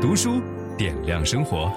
[0.00, 0.40] 读书
[0.78, 1.70] 点亮生活。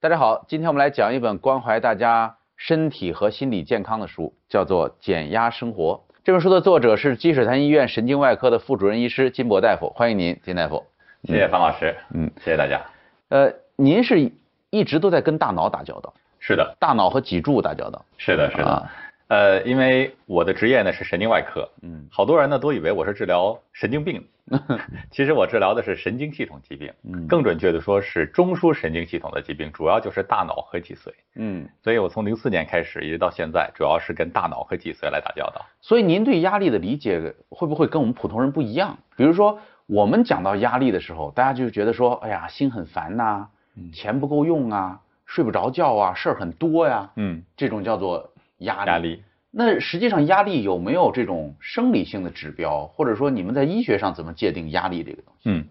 [0.00, 6.02] 大家好，今天我们来讲一本关怀大家身体和心理健康的书，叫做《减压生活》。
[6.24, 10.84] 这本书的作者是积水潭医院神经外科的副主任医师金博大夫，欢迎您，金大夫。
[11.22, 12.80] 谢谢方老师，嗯，谢谢大家。
[13.28, 14.32] 呃，您是
[14.70, 16.12] 一直都在跟大脑打交道？
[16.40, 18.04] 是的，大脑和脊柱打交道。
[18.16, 18.64] 是的，是的。
[18.64, 18.92] 啊
[19.28, 24.58] 呃，因为我的职业呢是神经外科，嗯，好多人呢都以为我是治疗神经病的，
[25.12, 35.62] 其实我治疗的是神经系统疾病，嗯，更准确的说是中枢神经系统的疾病，主要就是大脑和脊髓，嗯，所以我从零四年开始一直到现在，主要是跟大脑和脊髓来打交道。
[35.82, 38.96] 所以您对压力的理解会不会跟我们普通人不一样？
[39.14, 43.48] 比如说我们讲到压力的时候，大家就觉得说，哎呀，心很烦呐、啊，
[43.92, 48.32] 钱不够用啊，睡不着觉啊，事儿很多呀，嗯，这种叫做。
[48.62, 49.22] 压力，压力，
[49.60, 55.50] 那实际上压力有没有这种生理性的指标，或者说你们在医学上怎么界定压力这个东西？
[55.50, 55.66] 嗯，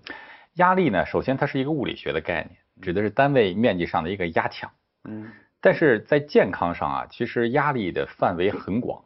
[0.56, 4.70] 压力呢，首先它是一个物理学的概念，指的是单位面积上的一个压强。
[5.06, 9.02] 嗯，但是在健康上啊，其实压力的范围很广。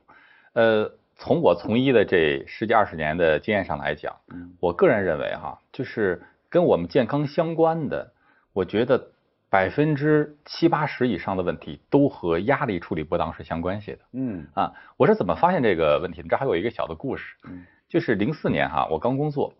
[0.53, 4.15] 呃，从我从医的这十几二十年的经验上来讲，
[4.59, 8.11] 我个人认为哈、啊，就是跟我们健康相关的，
[8.51, 9.10] 我觉得。
[9.51, 13.99] 百分之七八十以上的问题都和压力处理不当是相关系的。
[14.13, 16.29] 嗯啊，我是怎么发现这个问题的？
[16.29, 17.35] 这还有一个小的故事。
[17.43, 19.53] 嗯，就是零四年哈，我刚工作，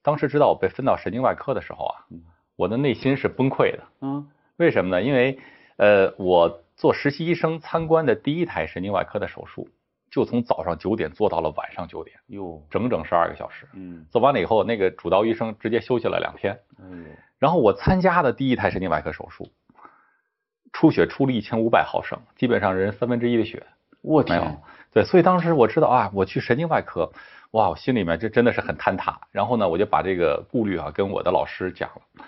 [0.00, 2.06] 当时知道我被分到神经外科的时候啊，
[2.54, 3.82] 我的内心是崩溃的。
[4.02, 4.24] 嗯，
[4.58, 5.02] 为什么呢？
[5.02, 5.36] 因为
[5.76, 9.68] 呃，我做实习医生参观的第一台神经外科的手术，
[10.08, 13.66] 就从早上九点做到了晚上九点，哟，整整十二个小时。
[13.72, 16.56] 嗯，做完了以后，那个主刀医生直接休息了两天。
[16.78, 17.06] 嗯。
[17.42, 19.50] 然后我参加的第一台神经外科手术，
[20.72, 23.66] 出血出了一千五百毫升，基本上人三分之一的血，
[24.00, 24.56] 我天，没有。
[24.92, 27.10] 对，所以当时我知道啊，我去神经外科，
[27.50, 29.18] 哇，我心里面这真的是很坍塌。
[29.32, 32.24] 然后呢，我就把这个顾虑啊跟我的老师讲了，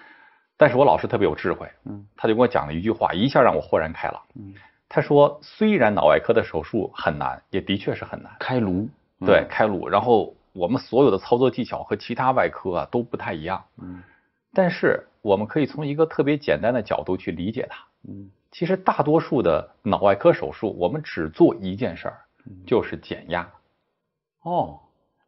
[0.56, 4.20] 但是我老师特别有智慧，嗯，他就跟我讲了一句话，一下让我豁然开朗。
[4.34, 4.52] 嗯，
[4.88, 8.88] 他说，虽然脑外科的手术很难，也的确是很难，开颅，
[9.24, 9.88] 对，开颅。
[9.88, 14.02] 然后我们所有的操作技巧和其他外科啊都不太一样，嗯。
[14.54, 17.84] 但是我们可以从一个特别简单的角度去理解它。
[18.08, 22.20] 嗯，其实大多数的脑外科手术，我们只做一件事儿，
[22.66, 23.48] 就是减压。
[24.42, 24.78] 哦，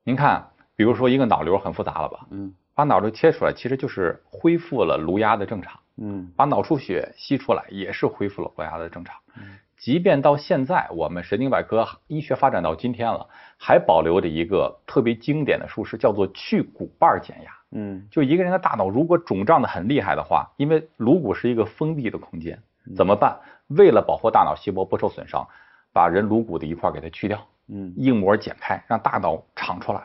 [0.05, 2.27] 您看，比如说一个脑瘤很复杂了吧？
[2.31, 5.81] 嗯，把脑瘤切出来，其实就是恢复了颅压的正常。
[5.97, 9.17] 嗯，把脑出血吸出来，也是恢复了颅压的正常。
[9.37, 9.43] 嗯，
[9.79, 13.27] 即便到现在，我们神经外科医学发展到今天了，
[13.57, 17.51] 还保留着一个特别经典的术式，叫做去骨瓣减压。
[17.79, 22.59] 嗯，就一个人的大脑如果肿胀的很厉害的话，因为颅骨是一个封闭的空间，
[22.97, 23.39] 怎么办？
[23.67, 25.47] 为了保护大脑细胞不受损伤，
[25.93, 30.01] 把人颅骨的一块给它去掉，嗯，硬膜剪开，让大脑长出来，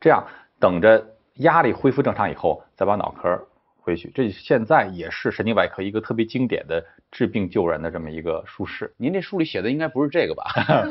[0.00, 0.24] 这样
[0.58, 3.46] 等着压力恢复正常以后，再把脑壳
[3.84, 4.10] 回去。
[4.14, 8.92] 这现在也是神经外科一个特别经典的治病救人的这么一个术式。
[8.96, 10.44] 您这书里写的应该不是这个吧？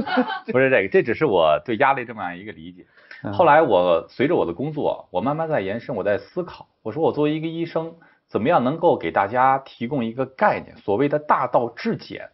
[0.53, 2.85] 不是这个，这只是我对压力这么样一个理解。
[3.31, 6.67] 后来我随着我的工作，我慢慢在延伸，我在思考。
[6.83, 7.95] 我说我作为一个医生，
[8.27, 12.29] 怎么样能够给大家提供一个概念，所谓的大道至简，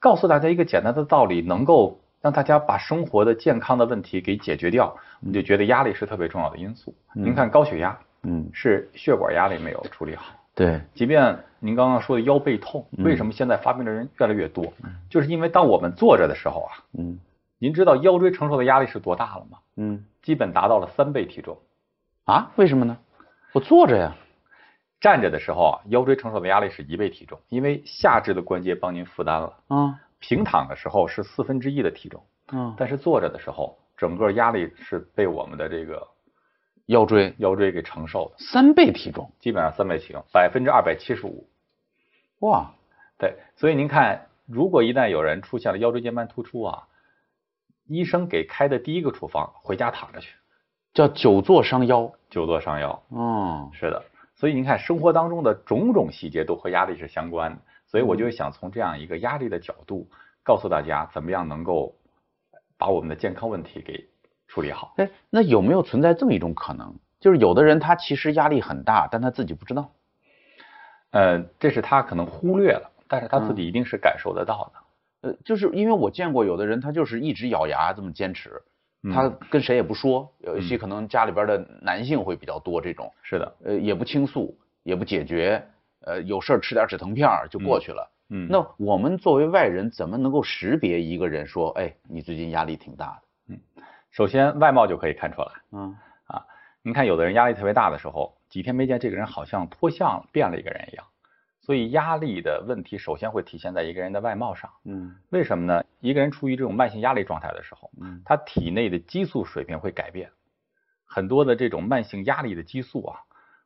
[0.00, 4.96] 告诉大家一个简单的道理，能够让大家把生活的健康的问题给解决掉。
[5.20, 6.92] 我们就觉得压力是特别重要的因素。
[7.14, 8.04] 您看高血压，嗯，
[8.52, 10.34] 是血管压力没有处理好。
[10.54, 14.64] 对，即便您刚刚说的腰背痛，为什么现在发病的人越来越多？
[14.84, 17.18] 嗯就是因为当我们坐着的时候啊，嗯。
[17.58, 19.58] 您知道腰椎承受的压力是多大了吗？
[19.76, 21.56] 嗯，基本达到了三倍体重。
[22.24, 22.50] 啊？
[22.56, 22.98] 为什么呢？
[23.52, 24.16] 我坐着呀。
[25.00, 29.52] 站着的时候啊，腰椎承受的压力是一倍体重，因为下肢的关节帮您负担了。
[29.68, 29.94] 嗯。
[30.18, 32.20] 平躺的时候是四分之一的体重。
[32.52, 32.74] 嗯。
[32.76, 36.04] 但是坐着的时候，整个压力是被我们的这个
[36.86, 38.44] 腰椎腰椎给承受的。
[38.44, 41.48] 三倍体重，基本上三倍体重，百分之二百七十五。
[42.40, 42.72] 哇，
[43.18, 46.88] 对，所以您看，如果一旦有人出现了腰椎间盘突出啊。
[47.88, 50.34] 医生给开的第一个处方，回家躺着去，
[50.94, 52.10] 叫久坐伤腰。
[52.30, 53.02] 久坐伤腰。
[53.10, 54.02] 嗯，是的。
[54.36, 57.58] 所以您看，生活当中的种种细节都和压力是相关的。
[57.88, 60.08] 所以我就想从这样一个压力的角度，
[60.44, 61.94] 告诉大家怎么样能够
[62.78, 64.08] 把我们的健康问题给
[64.52, 64.92] 处理好。
[64.98, 69.90] 哎，那有没有存在这么一种可能，就是有的人他其实压力很大，但他自己不知道。
[71.10, 74.72] 呃，这是他可能忽略了，但是他自己一定是感受得到的。
[74.74, 74.82] 嗯
[75.22, 78.60] 呃，就是因为我见过有的人，他就是一直咬牙这么坚持，
[79.10, 85.64] 他跟谁也不说，有一些可能家里边的男性会比较多这种，是的，呃，也不倾诉，也不解决，
[86.00, 88.10] 呃，有事儿吃点止疼片就过去了。
[88.30, 93.54] 嗯，那我们作为外人，怎么能够识别一个人说，哎，你最近压力挺大的？
[93.54, 93.60] 嗯，
[94.12, 95.48] 首先外貌就可以看出来。
[95.72, 96.46] 嗯，啊，
[96.82, 101.04] 你看，有的人压力特别大的时候，几天没见，这个人好像脱相了，变了一个人一样。
[101.62, 104.70] 所以压力的问题首先会体现在一个人的外貌上。
[104.84, 105.84] 嗯，为什么呢？
[106.00, 110.30] 一个人处于这种慢性压力状态的时候，嗯，他体内的激素水平会改变，
[111.06, 113.20] 很多的这种慢性压力的激素啊，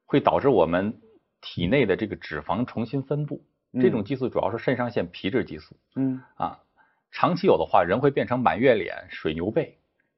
[0.05, 1.01] 会导致我们
[1.41, 3.43] 体内的这个脂肪重新分布。
[3.81, 5.77] 这种激素主要是肾上腺皮质激素。
[5.97, 6.61] 嗯啊，
[7.11, 9.77] 长期有的话，人会变成满月脸、水牛背。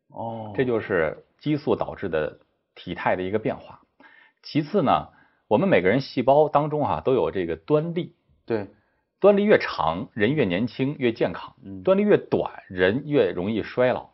[0.08, 2.38] 哦，这就是激素导致的
[2.74, 3.80] 体态的一个变化。
[4.42, 5.08] 其次呢，
[5.46, 8.14] 我们每个人细胞当中、啊、都有这个端粒，
[8.46, 8.68] 对，
[9.20, 11.52] 端粒越长，人越年轻越健康；
[11.82, 14.10] 端粒越短，人越容易衰老。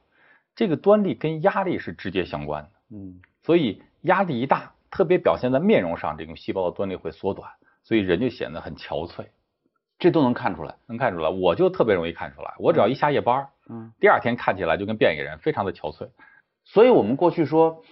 [0.56, 2.70] 这个端粒跟压力是直接相关的。
[2.90, 7.50] 嗯，所以压力一大，特别表现在面容上，这种细胞的端粒会缩短，
[7.82, 9.26] 所以人就显得很憔悴。
[10.04, 11.28] 这都能看出来，能看出来。
[11.30, 16.08] 我就特别容易看出来，我只要一下夜班，嗯，第二天看起来就跟变一个人，非常的憔悴。
[16.64, 17.82] 所以我们过去说。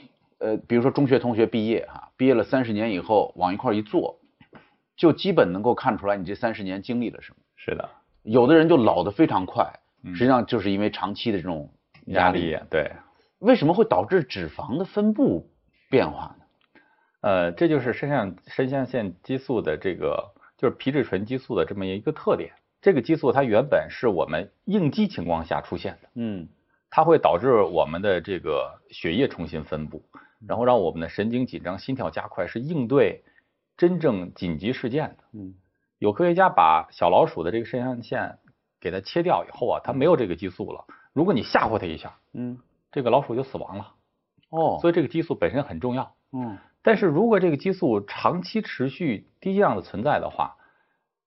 [0.44, 4.18] 呃，比如说中学同学毕业哈，毕业了三十年以后往一块一坐，
[4.96, 7.36] 就基本能够看出来你这三十年经历了什么。
[7.54, 7.88] 是的，
[8.24, 9.72] 有的人就老得非常快，
[10.02, 11.72] 嗯、实际上就是因为长期的这种
[12.06, 12.50] 压力。
[12.50, 12.90] 压力对，
[13.38, 15.48] 为什么会导致脂肪的分布
[15.88, 16.44] 变化呢？
[17.20, 20.32] 呃，这就是肾上肾上腺激素的这个，
[20.62, 22.52] 就是皮质醇激素的这么一个特点。
[22.80, 26.48] 这个激素它原本是我们应激情况下出现的，嗯，
[26.88, 30.00] 它会导致我们的这个血液重新分布。
[30.46, 33.22] 然后让我们的神经紧张、心跳加快，是应对
[33.76, 35.24] 真正紧急事件的。
[35.32, 35.54] 嗯，
[35.98, 38.38] 有科学家把小老鼠的这个肾上腺
[38.80, 40.84] 给它切掉以后啊，它没有这个激素了。
[41.12, 42.58] 如果你吓唬它一下，嗯，
[42.90, 43.94] 这个老鼠就死亡了。
[44.50, 46.12] 哦，所以这个激素本身很重要。
[46.32, 50.56] 嗯，但是如果这个激素长期持续低量的存在的话，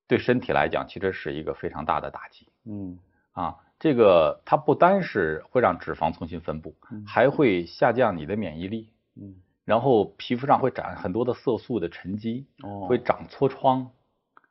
[0.08, 2.48] 对身体来讲其实是一个非常大的打击。
[2.66, 3.00] 嗯，
[3.32, 6.76] 啊，这个它不单是会让脂肪重新分布，
[7.08, 8.90] 还会下降你的免疫力。
[9.16, 13.90] 嗯，然后皮肤上会长很多的色素的沉积，哦，会长痤疮，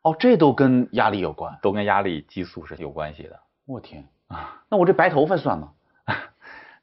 [0.02, 3.38] 哦，这都跟压力有关，都跟压力激素是有关系的。
[3.66, 5.72] 我天啊，那我这白头发算吗？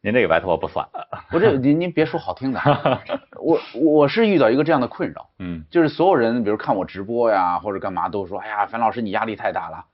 [0.03, 0.87] 您这个白头发不算，
[1.31, 2.59] 我这您您别说好听的，
[3.39, 9.85] 我我是遇到一个这样的困扰，嗯，就是所有人比如看我直播呀或者干嘛都说，哎呀，樊老师你压力太大了，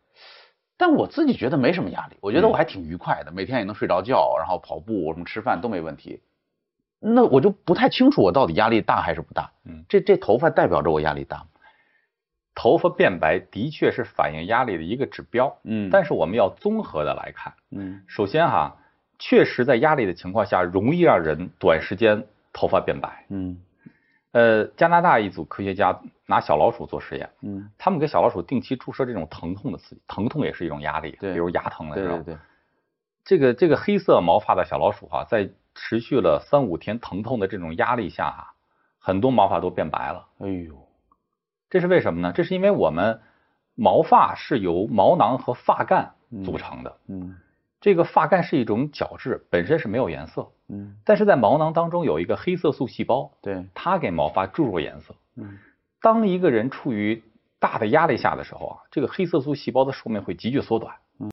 [0.78, 6.22] 但我自己觉得没什么压力，我觉得我还挺愉快的，嗯、每天也能睡着觉，然后跑步什么吃饭都没问题。
[7.00, 9.52] 那我就不太清楚我到底压力大还是不大。
[9.66, 11.46] 嗯，这这头发代表着我压力大吗？
[12.56, 15.60] 头发变白的确是反映压力的一个指标。
[15.64, 17.54] 嗯，但是我们要综合的来看。
[17.70, 18.78] 嗯，首先哈，
[19.20, 23.26] 确实在压力的情况下，容易让人短时间头发变白。
[23.30, 23.58] 嗯，
[24.32, 27.30] 呃，加拿大一组科学家拿小老鼠做实验。
[27.42, 31.18] 嗯，他们给小老鼠定期注射这种疼痛的刺激，疼痛也是一种压力。
[31.20, 32.18] 对，比如牙疼的时候。
[32.18, 32.38] 对对对。
[33.26, 38.54] 这个这个黑色毛发的小老鼠哈，在持续了三五天疼痛的这种压力下啊，
[39.00, 40.26] 很多毛发都变白了。
[40.40, 40.88] 哎呦，
[41.70, 42.32] 这是为什么呢？
[42.34, 43.20] 这是因为我们
[43.76, 46.14] 毛发是由毛囊和发干
[46.46, 46.98] 组成的。
[47.08, 47.36] 嗯，
[47.80, 50.48] 这个发干是一种角质，本身是没有颜色。
[50.70, 55.14] 嗯，但是在毛囊当中有一个黑色素细胞，对，它给毛发注入颜色。
[55.36, 55.58] 嗯，
[56.02, 57.24] 当一个人处于
[57.60, 60.94] 大的压力下的时候啊，这个黑色素细胞的寿命会急剧缩短。
[61.20, 61.30] 嗯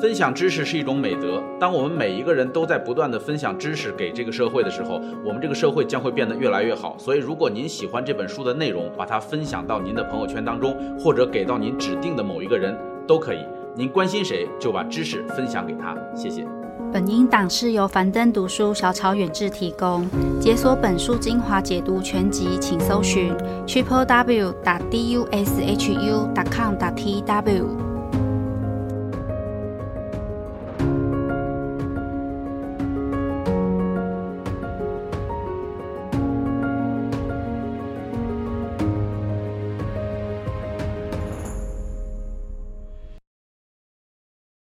[0.00, 1.42] 分享知识是一种美德。
[1.58, 6.98] 当我们每一个人都在不断的分享知识给这个社会的时候，我们这个社会将会变得越来越好。
[6.98, 12.76] 所以，如果您喜欢这本书的内容，把它分享到您的朋友圈当中，或者给到您指定的某一个人
[13.06, 13.46] 都可以。
[13.76, 15.96] 您关心谁，就把知识分享给他。
[16.14, 16.46] 谢谢。
[16.92, 20.08] 本音档是由樊登读书小草远志提供。
[20.40, 23.34] 解锁本书精华解读全集，请搜寻
[23.66, 27.93] triple w 打 d u s h u 打 com 打 t w。